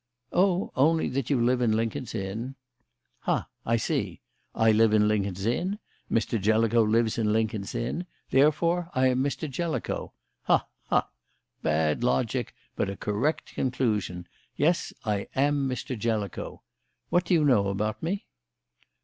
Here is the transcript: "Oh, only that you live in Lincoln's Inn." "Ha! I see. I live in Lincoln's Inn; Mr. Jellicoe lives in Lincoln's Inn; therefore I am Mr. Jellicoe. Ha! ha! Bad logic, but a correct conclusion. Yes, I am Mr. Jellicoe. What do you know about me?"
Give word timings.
"Oh, 0.31 0.71
only 0.75 1.09
that 1.09 1.29
you 1.29 1.39
live 1.39 1.61
in 1.61 1.73
Lincoln's 1.73 2.15
Inn." 2.15 2.55
"Ha! 3.19 3.47
I 3.67 3.77
see. 3.77 4.19
I 4.55 4.71
live 4.71 4.93
in 4.95 5.07
Lincoln's 5.07 5.45
Inn; 5.45 5.77
Mr. 6.11 6.41
Jellicoe 6.41 6.81
lives 6.81 7.19
in 7.19 7.31
Lincoln's 7.31 7.75
Inn; 7.75 8.07
therefore 8.31 8.89
I 8.95 9.09
am 9.09 9.19
Mr. 9.23 9.47
Jellicoe. 9.47 10.11
Ha! 10.45 10.65
ha! 10.87 11.09
Bad 11.61 12.03
logic, 12.03 12.55
but 12.75 12.89
a 12.89 12.97
correct 12.97 13.53
conclusion. 13.53 14.27
Yes, 14.55 14.91
I 15.05 15.27
am 15.35 15.69
Mr. 15.69 15.95
Jellicoe. 15.95 16.63
What 17.09 17.23
do 17.25 17.35
you 17.35 17.45
know 17.45 17.67
about 17.67 18.01
me?" 18.01 18.25